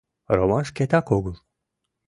[0.37, 1.35] —Роман шкетак огыл...